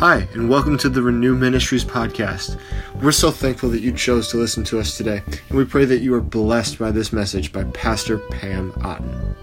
[0.00, 2.58] Hi, and welcome to the Renew Ministries podcast.
[3.02, 5.98] We're so thankful that you chose to listen to us today, and we pray that
[5.98, 9.36] you are blessed by this message by Pastor Pam Otten.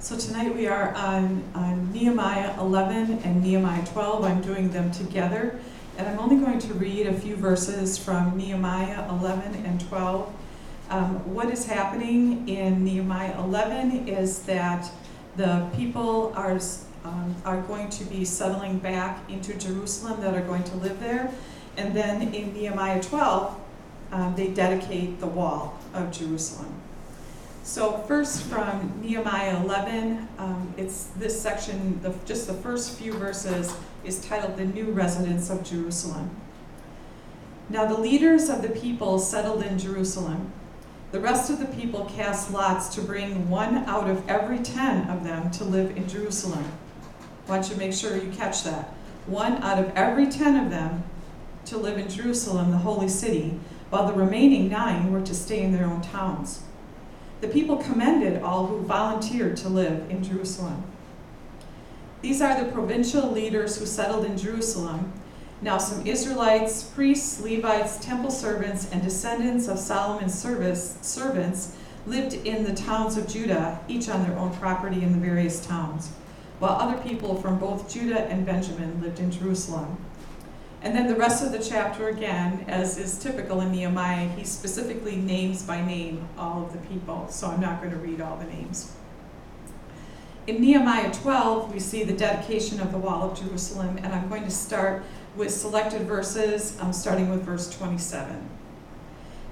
[0.00, 4.24] So tonight we are on, on Nehemiah 11 and Nehemiah 12.
[4.24, 5.60] I'm doing them together,
[5.96, 10.34] and I'm only going to read a few verses from Nehemiah 11 and 12.
[10.90, 14.90] Um, what is happening in Nehemiah 11 is that
[15.36, 16.58] the people are
[17.04, 21.30] um, are going to be settling back into Jerusalem that are going to live there.
[21.76, 23.60] And then in Nehemiah 12,
[24.12, 26.72] um, they dedicate the wall of Jerusalem.
[27.62, 33.74] So first from Nehemiah 11, um, it's this section, the, just the first few verses
[34.04, 36.30] is titled The New Residents of Jerusalem.
[37.70, 40.52] Now the leaders of the people settled in Jerusalem.
[41.12, 45.24] The rest of the people cast lots to bring one out of every ten of
[45.24, 46.64] them to live in Jerusalem.
[47.46, 48.94] I want you to make sure you catch that.
[49.26, 51.04] One out of every ten of them
[51.66, 53.58] to live in Jerusalem, the holy city,
[53.90, 56.62] while the remaining nine were to stay in their own towns.
[57.40, 60.84] The people commended all who volunteered to live in Jerusalem.
[62.22, 65.12] These are the provincial leaders who settled in Jerusalem.
[65.60, 72.64] Now, some Israelites, priests, Levites, temple servants, and descendants of Solomon's service, servants lived in
[72.64, 76.10] the towns of Judah, each on their own property in the various towns
[76.58, 79.96] while other people from both Judah and Benjamin lived in Jerusalem.
[80.82, 85.16] And then the rest of the chapter, again, as is typical in Nehemiah, he specifically
[85.16, 88.44] names by name all of the people, so I'm not going to read all the
[88.44, 88.92] names.
[90.46, 94.44] In Nehemiah 12, we see the dedication of the wall of Jerusalem, and I'm going
[94.44, 95.02] to start
[95.36, 98.46] with selected verses, I'm starting with verse 27.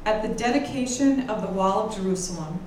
[0.05, 2.61] At the dedication of the wall of Jerusalem,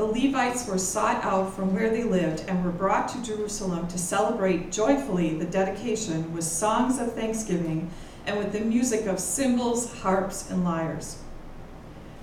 [0.00, 3.98] the Levites were sought out from where they lived and were brought to Jerusalem to
[3.98, 7.90] celebrate joyfully the dedication with songs of thanksgiving
[8.24, 11.18] and with the music of cymbals, harps, and lyres.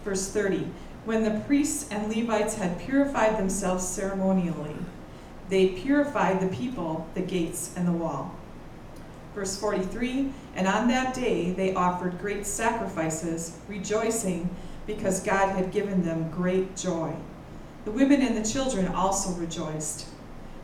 [0.03, 0.71] Verse 30
[1.05, 4.77] When the priests and Levites had purified themselves ceremonially,
[5.49, 8.35] they purified the people, the gates, and the wall.
[9.35, 14.49] Verse 43 And on that day they offered great sacrifices, rejoicing
[14.87, 17.13] because God had given them great joy.
[17.87, 20.07] The women and the children also rejoiced.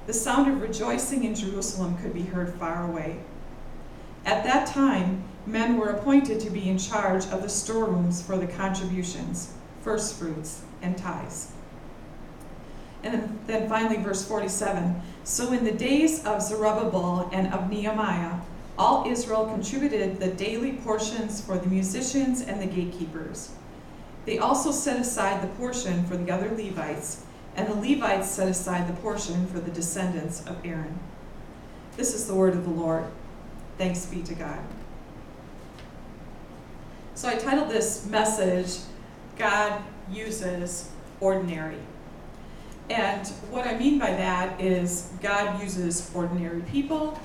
[0.08, 3.20] The sound of rejoicing in Jerusalem could be heard far away.
[4.26, 8.46] At that time, men were appointed to be in charge of the storerooms for the
[8.46, 11.54] contributions, first fruits, and tithes.
[13.04, 18.42] And then finally, verse 47 So in the days of Zerubbabel and of Nehemiah,
[18.78, 23.52] all Israel contributed the daily portions for the musicians and the gatekeepers.
[24.26, 27.26] They also set aside the portion for the other Levites,
[27.56, 31.00] and the Levites set aside the portion for the descendants of Aaron.
[31.98, 33.06] This is the word of the Lord.
[33.78, 34.60] Thanks be to God.
[37.16, 38.82] So I titled this message,
[39.38, 40.90] God Uses
[41.20, 41.78] Ordinary.
[42.90, 47.20] And what I mean by that is God uses ordinary people,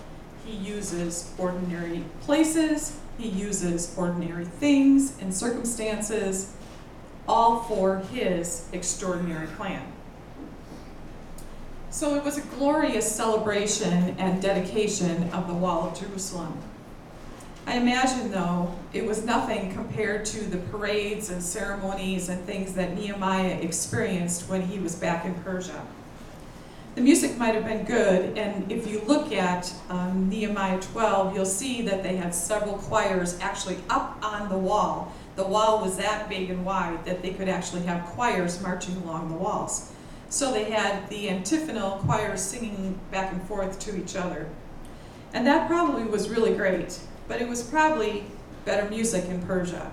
[0.45, 6.53] He uses ordinary places, He uses ordinary things and circumstances
[7.29, 9.93] all for his extraordinary plan.
[11.91, 16.57] So it was a glorious celebration and dedication of the Wall of Jerusalem.
[17.67, 22.95] I imagine, though, it was nothing compared to the parades and ceremonies and things that
[22.95, 25.87] Nehemiah experienced when he was back in Persia.
[26.95, 31.45] The music might have been good, and if you look at um, Nehemiah 12, you'll
[31.45, 36.29] see that they had several choirs actually up on the wall the wall was that
[36.29, 39.93] big and wide that they could actually have choirs marching along the walls.
[40.31, 44.49] So they had the antiphonal choirs singing back and forth to each other.
[45.33, 48.25] And that probably was really great, but it was probably
[48.65, 49.93] better music in Persia.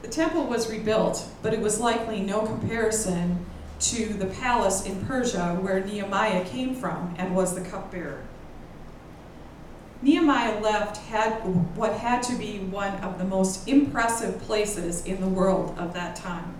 [0.00, 3.44] The temple was rebuilt, but it was likely no comparison
[3.80, 8.22] to the palace in Persia where Nehemiah came from and was the cupbearer.
[10.04, 11.32] Nehemiah left had
[11.76, 16.14] what had to be one of the most impressive places in the world of that
[16.14, 16.56] time.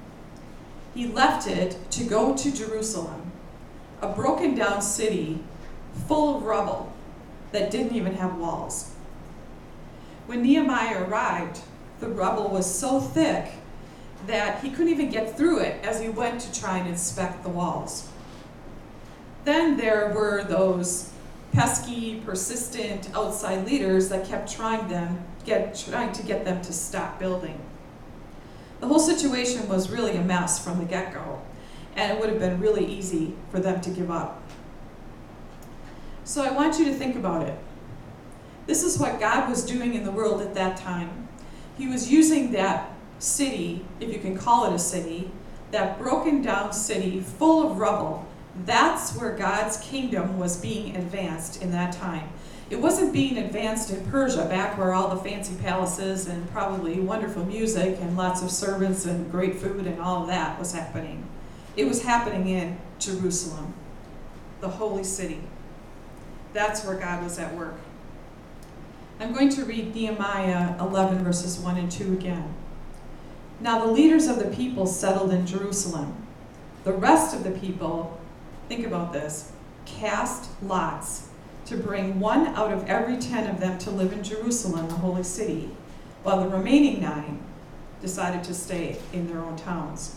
[0.94, 3.32] He left it to go to Jerusalem,
[4.00, 5.40] a broken down city
[6.08, 6.90] full of rubble
[7.52, 8.94] that didn't even have walls.
[10.24, 11.60] When Nehemiah arrived,
[12.00, 13.52] the rubble was so thick
[14.26, 17.50] that he couldn't even get through it as he went to try and inspect the
[17.50, 18.08] walls.
[19.44, 21.10] Then there were those
[21.54, 27.18] pesky, persistent outside leaders that kept trying them, get, trying to get them to stop
[27.18, 27.58] building.
[28.80, 31.40] The whole situation was really a mess from the get-go,
[31.94, 34.42] and it would have been really easy for them to give up.
[36.24, 37.58] So I want you to think about it.
[38.66, 41.28] This is what God was doing in the world at that time.
[41.78, 45.30] He was using that city, if you can call it a city,
[45.70, 48.26] that broken down city full of rubble.
[48.64, 52.28] That's where God's kingdom was being advanced in that time.
[52.70, 57.44] It wasn't being advanced in Persia, back where all the fancy palaces and probably wonderful
[57.44, 61.26] music and lots of servants and great food and all that was happening.
[61.76, 63.74] It was happening in Jerusalem,
[64.60, 65.40] the holy city.
[66.52, 67.74] That's where God was at work.
[69.20, 72.54] I'm going to read Nehemiah 11, verses 1 and 2 again.
[73.60, 76.26] Now the leaders of the people settled in Jerusalem.
[76.84, 78.20] The rest of the people,
[78.74, 79.52] think about this,
[79.86, 81.28] cast lots
[81.66, 85.22] to bring one out of every ten of them to live in Jerusalem, the holy
[85.22, 85.70] city,
[86.24, 87.40] while the remaining nine
[88.02, 90.16] decided to stay in their own towns.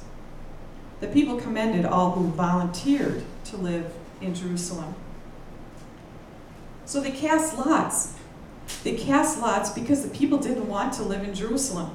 [1.01, 4.95] The people commended all who volunteered to live in Jerusalem.
[6.85, 8.15] So they cast lots.
[8.83, 11.91] They cast lots because the people didn't want to live in Jerusalem.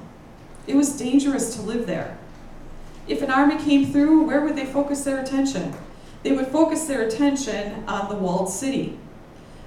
[0.65, 2.17] It was dangerous to live there.
[3.05, 5.73] If an army came through, where would they focus their attention?
[6.23, 8.97] They would focus their attention on the walled city.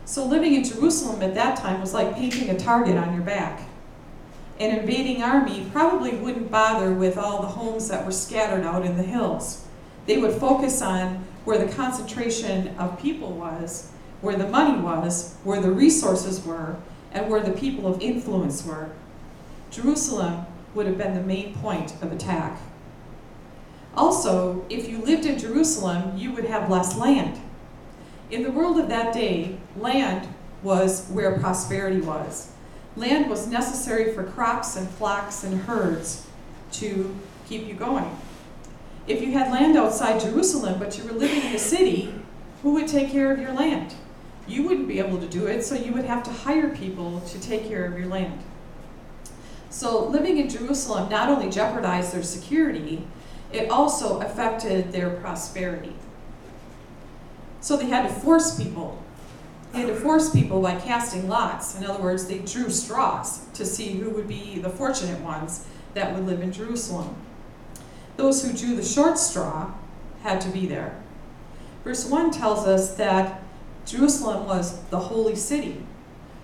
[0.06, 3.62] So living in Jerusalem at that time was like painting a target on your back.
[4.58, 8.97] An invading army probably wouldn't bother with all the homes that were scattered out in
[8.97, 9.67] the hills.
[10.06, 13.91] They would focus on where the concentration of people was,
[14.23, 16.76] where the money was, where the resources were,
[17.12, 18.91] and where the people of influence were.
[19.70, 22.59] Jerusalem would have been the main point of attack.
[23.97, 27.41] Also, if you lived in Jerusalem, you would have less land.
[28.31, 30.29] In the world of that day, land
[30.63, 32.53] was where prosperity was.
[32.97, 36.27] Land was necessary for crops and flocks and herds
[36.73, 37.15] to
[37.49, 38.17] keep you going.
[39.07, 42.13] If you had land outside Jerusalem, but you were living in a city,
[42.63, 43.95] who would take care of your land?
[44.49, 47.41] You wouldn't be able to do it, so you would have to hire people to
[47.41, 48.41] take care of your land.
[49.71, 53.07] So living in Jerusalem not only jeopardized their security,
[53.53, 55.95] it also affected their prosperity.
[57.61, 59.03] So they had to force people.
[59.73, 61.77] They had to force people by casting lots.
[61.77, 66.15] In other words, they drew straws to see who would be the fortunate ones that
[66.15, 67.17] would live in Jerusalem.
[68.17, 69.75] Those who drew the short straw
[70.23, 71.01] had to be there.
[71.85, 73.43] Verse 1 tells us that
[73.85, 75.85] Jerusalem was the holy city.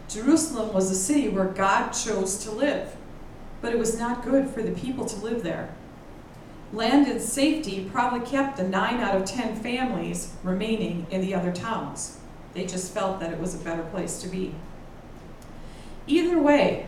[0.08, 2.94] Jerusalem was a city where God chose to live,
[3.60, 5.74] but it was not good for the people to live there
[6.72, 11.52] land and safety probably kept the nine out of ten families remaining in the other
[11.52, 12.18] towns.
[12.54, 14.54] They just felt that it was a better place to be.
[16.06, 16.86] Either way,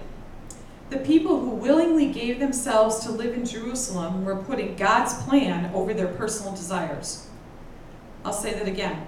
[0.90, 5.94] the people who willingly gave themselves to live in Jerusalem were putting God's plan over
[5.94, 7.28] their personal desires.
[8.24, 9.06] I'll say that again.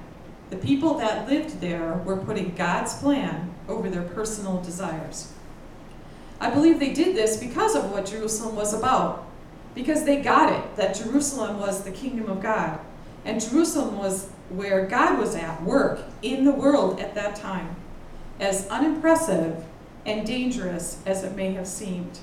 [0.51, 5.33] The people that lived there were putting God's plan over their personal desires.
[6.41, 9.27] I believe they did this because of what Jerusalem was about
[9.77, 12.81] because they got it that Jerusalem was the kingdom of God.
[13.25, 17.77] And Jerusalem was where God was at work in the world at that time,
[18.41, 19.63] as unimpressive
[20.07, 22.19] and dangerous as it may have seemed.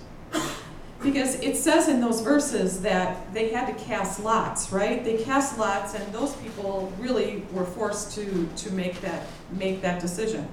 [1.03, 5.03] Because it says in those verses that they had to cast lots, right?
[5.03, 10.01] They cast lots, and those people really were forced to, to make, that, make that
[10.01, 10.47] decision.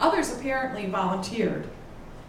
[0.00, 1.68] Others apparently volunteered.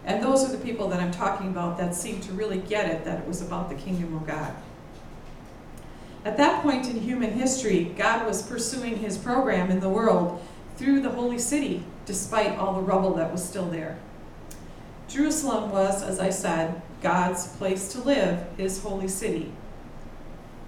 [0.04, 3.04] And those are the people that I'm talking about that seemed to really get it
[3.04, 4.54] that it was about the kingdom of God.
[6.24, 10.44] At that point in human history, God was pursuing his program in the world
[10.76, 13.98] through the holy city, despite all the rubble that was still there.
[15.08, 19.52] Jerusalem was, as I said, God's place to live, his holy city.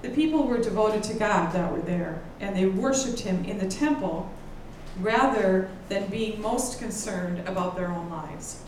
[0.02, 3.68] The people were devoted to God that were there, and they worshiped him in the
[3.68, 4.30] temple
[5.00, 8.60] rather than being most concerned about their own lives.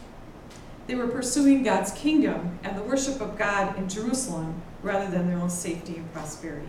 [0.87, 5.39] They were pursuing God's kingdom and the worship of God in Jerusalem rather than their
[5.39, 6.69] own safety and prosperity.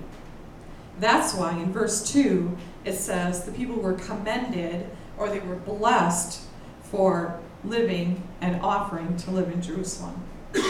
[0.99, 6.41] That's why in verse 2 it says the people were commended or they were blessed
[6.81, 10.23] for living and offering to live in Jerusalem.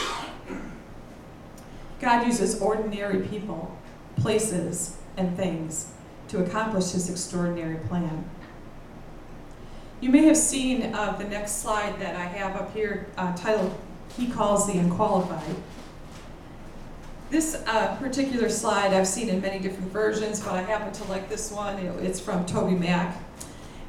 [1.99, 3.77] God uses ordinary people,
[4.17, 5.91] places, and things
[6.27, 8.29] to accomplish his extraordinary plan.
[9.99, 13.75] You may have seen uh, the next slide that I have up here uh, titled
[14.15, 15.55] He Calls the Unqualified.
[17.31, 21.29] This uh, particular slide I've seen in many different versions, but I happen to like
[21.29, 21.79] this one.
[21.79, 23.15] It, it's from TobyMac.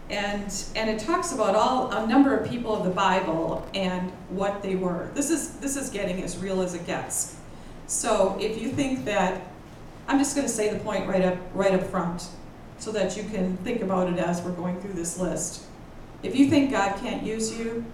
[0.09, 4.63] And, and it talks about all a number of people of the Bible and what
[4.63, 5.11] they were.
[5.13, 7.37] This is, this is getting as real as it gets.
[7.87, 9.47] So if you think that,
[10.09, 12.29] I'm just going to say the point right up, right up front
[12.79, 15.67] so that you can think about it as we're going through this list.
[16.23, 17.85] If you think God can't use you,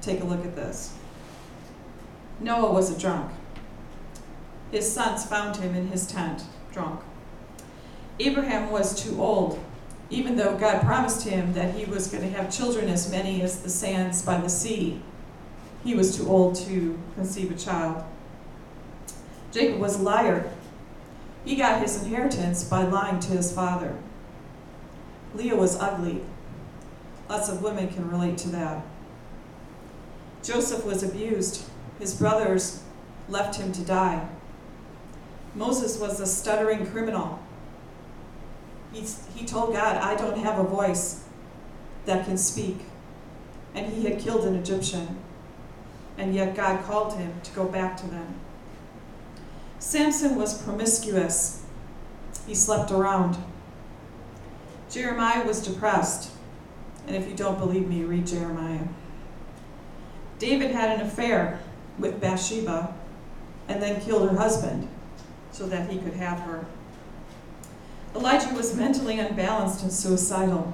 [0.00, 0.94] take a look at this.
[2.40, 3.30] Noah was a drunk.
[4.70, 7.00] His sons found him in his tent, drunk.
[8.18, 9.62] Abraham was too old,
[10.08, 13.62] even though God promised him that he was going to have children as many as
[13.62, 15.02] the sands by the sea.
[15.84, 18.02] He was too old to conceive a child.
[19.50, 20.50] Jacob was a liar.
[21.44, 23.98] He got his inheritance by lying to his father.
[25.34, 26.22] Leah was ugly.
[27.32, 28.84] Lots of women can relate to that.
[30.42, 31.64] Joseph was abused.
[31.98, 32.82] His brothers
[33.26, 34.28] left him to die.
[35.54, 37.42] Moses was a stuttering criminal.
[38.92, 41.24] He, he told God, I don't have a voice
[42.04, 42.80] that can speak.
[43.74, 45.16] And he had killed an Egyptian.
[46.18, 48.34] And yet God called him to go back to them.
[49.78, 51.64] Samson was promiscuous.
[52.46, 53.38] He slept around.
[54.90, 56.31] Jeremiah was depressed.
[57.12, 58.84] And if you don't believe me, read Jeremiah.
[60.38, 61.60] David had an affair
[61.98, 62.94] with Bathsheba
[63.68, 64.88] and then killed her husband
[65.50, 66.64] so that he could have her.
[68.14, 70.72] Elijah was mentally unbalanced and suicidal.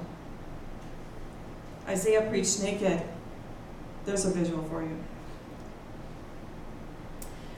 [1.89, 3.01] Isaiah preached naked.
[4.05, 4.97] There's a visual for you.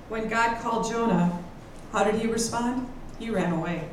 [0.09, 1.39] When God called Jonah,
[1.91, 2.89] how did he respond?
[3.19, 3.87] He ran away.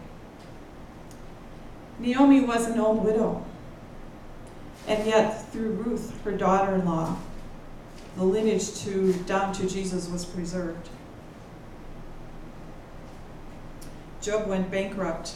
[1.99, 3.45] Naomi was an old widow.
[4.89, 7.19] And yet, through Ruth, her daughter in law,
[8.17, 10.89] the lineage to, down to Jesus was preserved.
[14.23, 15.35] Job went bankrupt.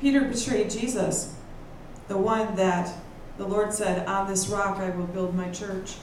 [0.00, 1.34] Peter betrayed Jesus,
[2.08, 2.94] the one that
[3.36, 5.96] the Lord said, On this rock I will build my church.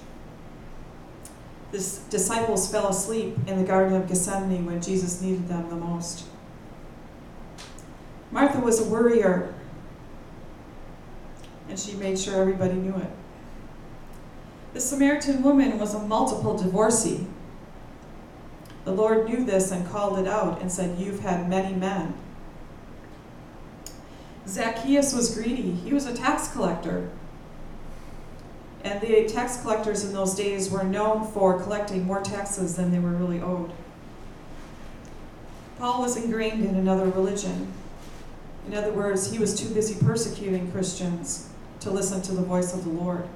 [1.72, 6.26] The disciples fell asleep in the Garden of Gethsemane when Jesus needed them the most.
[8.32, 9.55] Martha was a worrier,
[11.76, 13.10] and she made sure everybody knew it.
[14.74, 17.28] The Samaritan woman was a multiple divorcee.
[18.86, 22.14] The Lord knew this and called it out and said, You've had many men.
[24.48, 25.74] Zacchaeus was greedy.
[25.74, 27.10] He was a tax collector.
[28.86, 33.00] And the tax collectors in those days were known for collecting more taxes than they
[33.00, 33.74] were really owed.
[35.78, 37.74] Paul was ingrained in another religion.
[38.66, 41.50] In other words, he was too busy persecuting Christians
[41.86, 43.28] to listen to the voice of the Lord.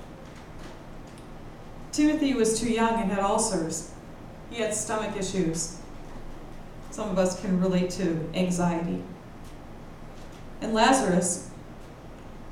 [1.92, 3.92] Timothy was too young and had ulcers.
[4.50, 5.78] He had stomach issues.
[6.90, 9.04] Some of us can relate to anxiety.
[10.62, 11.52] And Lazarus,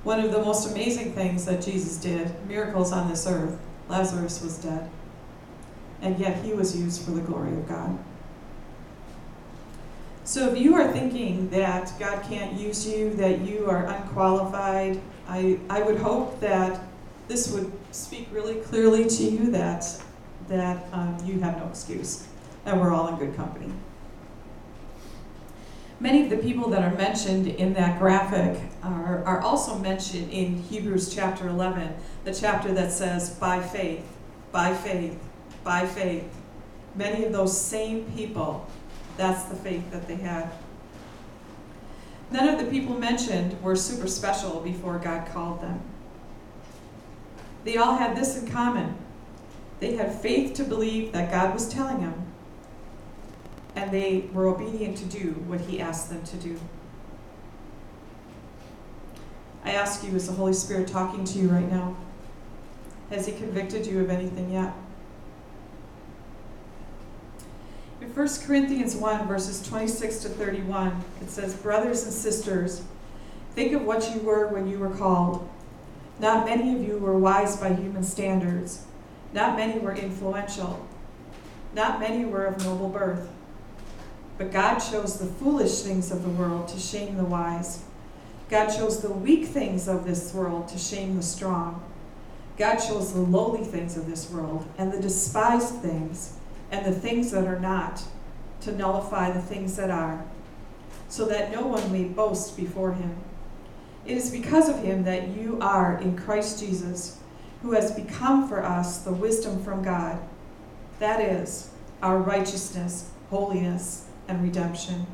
[0.04, 4.60] one of the most amazing things that Jesus did, miracles on this earth, Lazarus was
[4.60, 4.92] dead.
[6.04, 7.98] And yet he was used for the glory of God.
[10.26, 15.60] So if you are thinking that God can't use you, that you are unqualified, I,
[15.70, 16.82] I would hope that
[17.28, 19.86] this would speak really clearly to you that,
[20.48, 22.28] that um, you have no excuse,
[22.66, 23.72] and we're all in good company.
[26.00, 30.62] Many of the people that are mentioned in that graphic are, are also mentioned in
[30.62, 34.06] Hebrews chapter 11, the chapter that says, by faith,
[34.52, 35.20] by faith,
[35.64, 36.24] by faith.
[36.94, 38.68] Many of those same people,
[39.18, 40.52] that's the faith that they had.
[42.32, 45.82] None of the people mentioned were super special before God called them.
[47.64, 48.98] They all had this in common
[49.80, 52.26] they had faith to believe that God was telling them,
[53.76, 56.60] and they were obedient to do what He asked them to do.
[59.64, 61.96] I ask you, is the Holy Spirit talking to you right now?
[63.12, 64.74] Has He convicted you of anything yet?
[68.00, 72.84] In 1 Corinthians 1, verses 26 to 31, it says, Brothers and sisters,
[73.56, 75.50] think of what you were when you were called.
[76.20, 78.86] Not many of you were wise by human standards.
[79.34, 80.86] Not many were influential.
[81.74, 83.28] Not many were of noble birth.
[84.38, 87.84] But God chose the foolish things of the world to shame the wise.
[88.50, 91.84] God chose the weak things of this world to shame the strong.
[92.58, 96.37] God chose the lowly things of this world and the despised things
[96.72, 98.04] and the things that are not
[98.62, 100.24] to nullify the things that are,
[101.10, 103.16] so that no one may boast before him.
[104.06, 107.20] It is because of him that you are in Christ Jesus,
[107.62, 110.20] who has become for us the wisdom from God.
[111.00, 111.72] That is,
[112.02, 115.08] our righteousness, holiness, and redemption.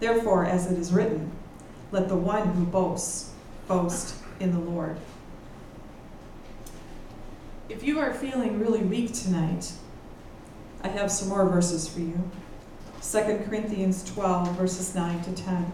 [0.00, 1.30] Therefore, as it is written,
[1.92, 3.32] let the one who boasts
[3.68, 4.96] boast in the Lord.
[7.68, 9.72] If you are feeling really weak tonight,
[10.82, 12.30] I have some more verses for you.
[13.02, 15.72] 2 Corinthians 12, verses 9 to 10.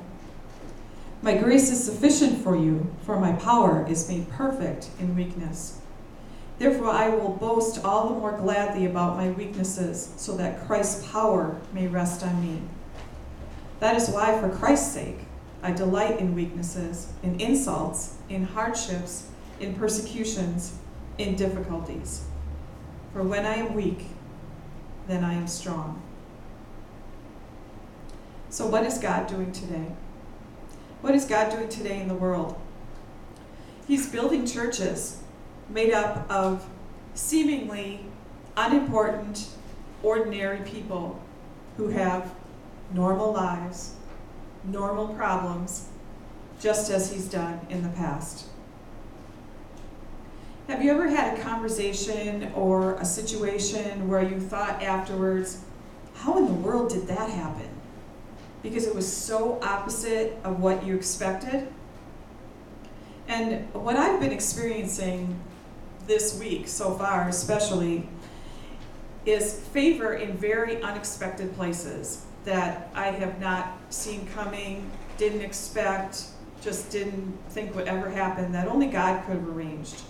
[1.23, 5.81] My grace is sufficient for you, for my power is made perfect in weakness.
[6.59, 11.61] Therefore, I will boast all the more gladly about my weaknesses, so that Christ's power
[11.73, 12.63] may rest on me.
[13.81, 15.19] That is why, for Christ's sake,
[15.63, 19.29] I delight in weaknesses, in insults, in hardships,
[19.61, 20.79] in persecutions,
[21.19, 22.25] in difficulties.
[23.13, 24.07] For when I am weak,
[25.09, 26.03] then I am strong.
[28.51, 29.93] So, what is God doing today?
[31.01, 32.59] What is God doing today in the world?
[33.87, 35.23] He's building churches
[35.69, 36.69] made up of
[37.15, 38.01] seemingly
[38.57, 39.49] unimportant,
[40.03, 41.21] ordinary people
[41.77, 42.35] who have
[42.93, 43.95] normal lives,
[44.65, 45.89] normal problems,
[46.61, 48.47] just as He's done in the past.
[50.69, 55.63] Have you ever had a conversation or a situation where you thought afterwards,
[56.15, 57.69] how in the world did that happen?
[58.65, 61.69] Because it was so opposite of what you expected?
[63.29, 65.39] And what I've been experiencing
[66.09, 68.09] this week so far, especially,
[69.25, 76.25] is favor in very unexpected places that I have not seen coming, didn't expect,
[76.61, 80.03] just didn't think would ever happen, that only God could have arranged.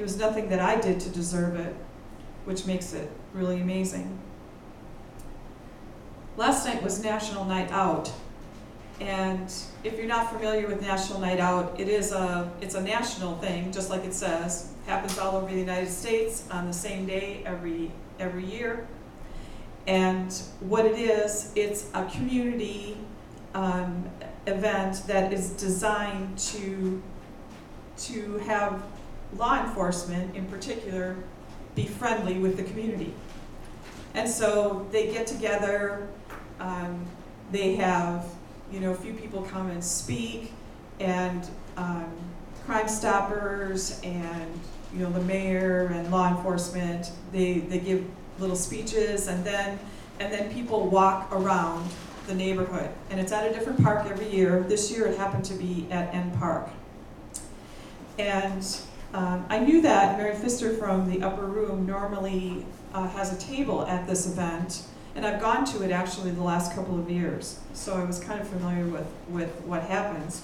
[0.00, 1.76] It was nothing that I did to deserve it,
[2.46, 4.18] which makes it really amazing.
[6.38, 8.10] Last night was National Night Out.
[8.98, 9.52] And
[9.84, 13.72] if you're not familiar with National Night Out, it is a it's a national thing,
[13.72, 14.72] just like it says.
[14.86, 18.88] Happens all over the United States on the same day every every year.
[19.86, 22.96] And what it is, it's a community
[23.52, 24.08] um,
[24.46, 27.02] event that is designed to
[27.98, 28.82] to have
[29.36, 31.16] law enforcement in particular
[31.74, 33.14] be friendly with the community.
[34.14, 36.08] And so they get together,
[36.58, 37.06] um,
[37.52, 38.26] they have,
[38.72, 40.52] you know, a few people come and speak,
[40.98, 42.12] and um,
[42.66, 44.60] Crime Stoppers and,
[44.92, 48.04] you know, the mayor and law enforcement, they, they give
[48.38, 49.78] little speeches, and then,
[50.18, 51.88] and then people walk around
[52.26, 52.90] the neighborhood.
[53.10, 54.60] And it's at a different park every year.
[54.68, 56.68] This year it happened to be at N Park.
[58.18, 58.64] And
[59.12, 63.86] um, I knew that Mary Pfister from the upper room normally uh, has a table
[63.86, 64.84] at this event,
[65.16, 68.40] and I've gone to it actually the last couple of years, so I was kind
[68.40, 70.42] of familiar with, with what happens.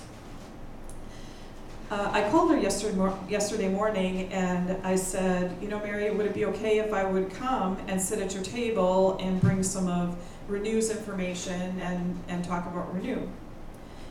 [1.89, 6.27] Uh, I called her yesterday, mor- yesterday morning and I said, You know, Mary, would
[6.27, 9.87] it be okay if I would come and sit at your table and bring some
[9.87, 10.17] of
[10.49, 13.29] Renew's information and, and talk about Renew?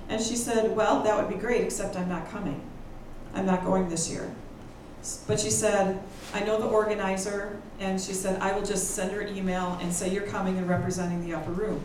[0.08, 2.62] And she said, Well, that would be great, except I'm not coming.
[3.34, 4.34] I'm not going this year.
[5.28, 6.02] But she said,
[6.34, 9.94] I know the organizer, and she said, I will just send her an email and
[9.94, 11.84] say you're coming and representing the upper room.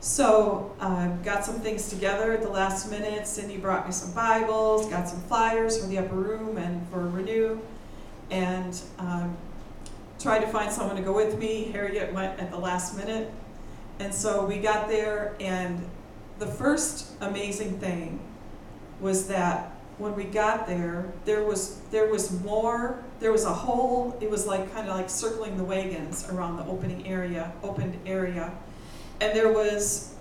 [0.00, 3.26] So, uh, got some things together at the last minute.
[3.26, 7.60] Cindy brought me some Bibles, got some flyers for the upper room and for Renew,
[8.30, 9.36] and um,
[10.20, 11.70] tried to find someone to go with me.
[11.72, 13.30] Harriet went at the last minute.
[13.98, 15.88] And so we got there, and
[16.38, 18.20] the first amazing thing
[19.00, 23.02] was that when we got there, there was there was more.
[23.20, 24.16] There was a whole.
[24.20, 28.52] It was like kind of like circling the wagons around the opening area, opened area,
[29.20, 30.14] and there was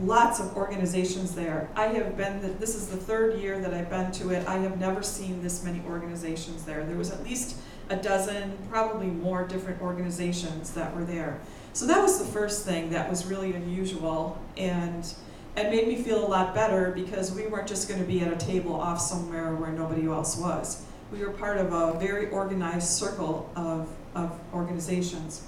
[0.00, 1.70] lots of organizations there.
[1.74, 2.58] I have been.
[2.58, 4.46] This is the third year that I've been to it.
[4.46, 6.84] I have never seen this many organizations there.
[6.84, 7.56] There was at least
[7.88, 11.40] a dozen, probably more different organizations that were there.
[11.72, 15.12] So that was the first thing that was really unusual and
[15.56, 18.32] and made me feel a lot better because we weren't just going to be at
[18.32, 20.84] a table off somewhere where nobody else was.
[21.10, 25.46] We were part of a very organized circle of, of organizations.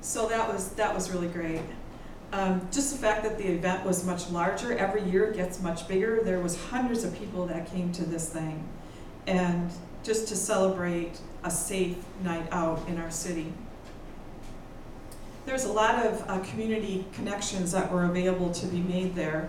[0.00, 1.62] So that was that was really great.
[2.32, 5.88] Um, just the fact that the event was much larger every year it gets much
[5.88, 6.20] bigger.
[6.22, 8.68] There was hundreds of people that came to this thing,
[9.26, 9.72] and
[10.04, 13.52] just to celebrate a safe night out in our city
[15.48, 19.48] there's a lot of uh, community connections that were available to be made there.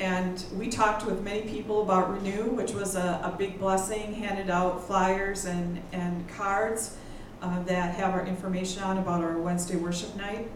[0.00, 4.48] And we talked with many people about Renew, which was a, a big blessing, handed
[4.48, 6.96] out flyers and, and cards
[7.42, 10.48] uh, that have our information on about our Wednesday worship night.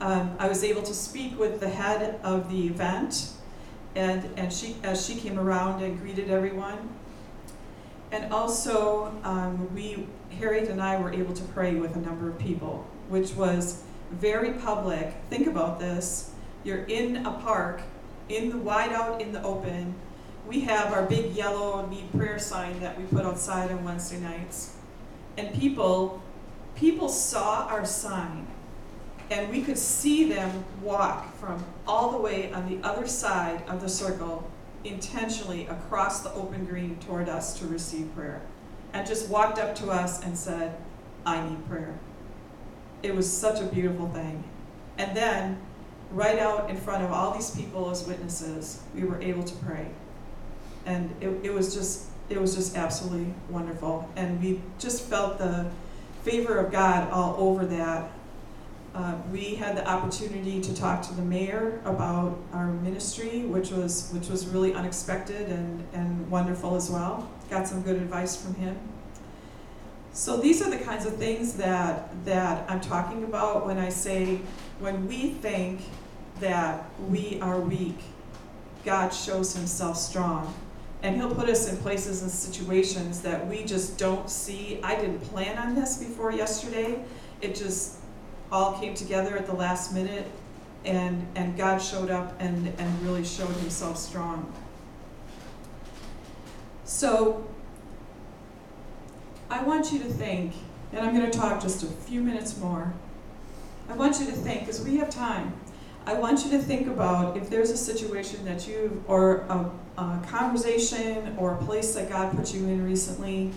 [0.00, 3.30] Um, I was able to speak with the head of the event,
[3.94, 6.88] and, and she, as she came around and greeted everyone.
[8.10, 10.08] And also, um, we,
[10.40, 14.52] Harriet and I were able to pray with a number of people which was very
[14.54, 15.14] public.
[15.30, 16.30] Think about this.
[16.64, 17.82] You're in a park,
[18.28, 19.94] in the wide out in the open.
[20.46, 24.76] We have our big yellow need prayer sign that we put outside on Wednesday nights.
[25.36, 26.22] And people
[26.74, 28.46] people saw our sign
[29.30, 33.80] And we could see them walk from all the way on the other side of
[33.80, 34.50] the circle
[34.84, 38.40] intentionally across the open green toward us to receive prayer.
[38.94, 40.76] And just walked up to us and said,
[41.26, 41.98] I need prayer.
[43.02, 44.44] It was such a beautiful thing.
[44.96, 45.60] And then,
[46.10, 49.88] right out in front of all these people as witnesses, we were able to pray.
[50.86, 54.08] And it, it was just it was just absolutely wonderful.
[54.16, 55.70] And we just felt the
[56.24, 58.10] favor of God all over that.
[58.94, 64.10] Uh, we had the opportunity to talk to the mayor about our ministry, which was
[64.12, 67.30] which was really unexpected and, and wonderful as well.
[67.48, 68.76] Got some good advice from him.
[70.18, 74.40] So these are the kinds of things that that I'm talking about when I say
[74.80, 75.80] when we think
[76.40, 78.00] that we are weak,
[78.84, 80.52] God shows himself strong.
[81.04, 84.80] And he'll put us in places and situations that we just don't see.
[84.82, 87.00] I didn't plan on this before yesterday.
[87.40, 87.98] It just
[88.50, 90.26] all came together at the last minute
[90.84, 94.52] and and God showed up and, and really showed himself strong.
[96.82, 97.48] So
[99.50, 100.54] I want you to think,
[100.92, 102.92] and I'm going to talk just a few minutes more.
[103.88, 105.54] I want you to think, because we have time,
[106.04, 110.22] I want you to think about if there's a situation that you've, or a, a
[110.26, 113.52] conversation or a place that God put you in recently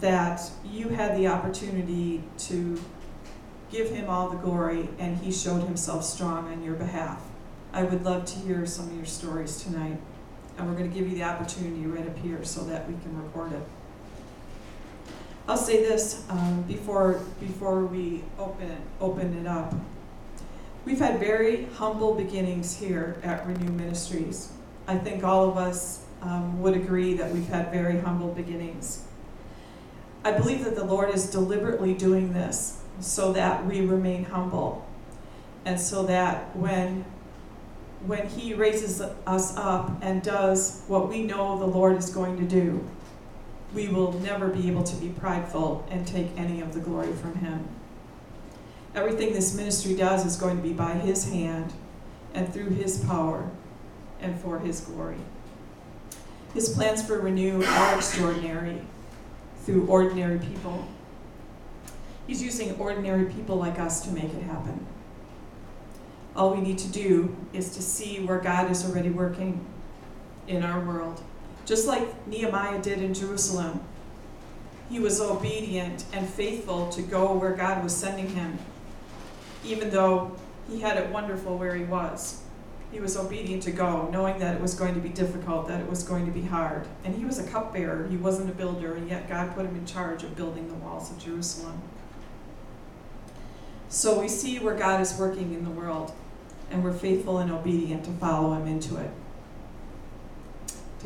[0.00, 2.80] that you had the opportunity to
[3.70, 7.22] give Him all the glory and He showed Himself strong on your behalf.
[7.72, 9.98] I would love to hear some of your stories tonight.
[10.58, 13.22] And we're going to give you the opportunity right up here so that we can
[13.22, 13.62] record it.
[15.48, 19.74] I'll say this um, before before we open it, open it up.
[20.84, 24.52] We've had very humble beginnings here at Renew Ministries.
[24.88, 29.04] I think all of us um, would agree that we've had very humble beginnings.
[30.24, 34.84] I believe that the Lord is deliberately doing this so that we remain humble,
[35.64, 37.04] and so that when
[38.04, 42.44] when He raises us up and does what we know the Lord is going to
[42.44, 42.84] do,
[43.76, 47.34] we will never be able to be prideful and take any of the glory from
[47.36, 47.68] Him.
[48.94, 51.74] Everything this ministry does is going to be by His hand
[52.32, 53.50] and through His power
[54.18, 55.18] and for His glory.
[56.54, 58.80] His plans for Renew are extraordinary
[59.64, 60.88] through ordinary people.
[62.26, 64.86] He's using ordinary people like us to make it happen.
[66.34, 69.66] All we need to do is to see where God is already working
[70.48, 71.22] in our world
[71.66, 73.80] just like Nehemiah did in Jerusalem.
[74.88, 78.58] He was obedient and faithful to go where God was sending him,
[79.64, 80.36] even though
[80.70, 82.42] he had it wonderful where he was.
[82.92, 85.90] He was obedient to go, knowing that it was going to be difficult, that it
[85.90, 86.86] was going to be hard.
[87.04, 89.84] And he was a cupbearer, he wasn't a builder, and yet God put him in
[89.86, 91.82] charge of building the walls of Jerusalem.
[93.88, 96.12] So we see where God is working in the world,
[96.70, 99.10] and we're faithful and obedient to follow him into it.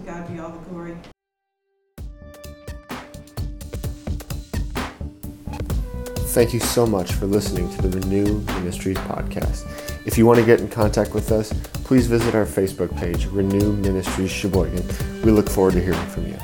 [0.01, 0.97] To God be all the glory.
[6.31, 9.67] Thank you so much for listening to the Renew Ministries podcast.
[10.07, 11.53] If you want to get in contact with us,
[11.85, 14.87] please visit our Facebook page, Renew Ministries Sheboygan.
[15.23, 16.39] We look forward to hearing from you.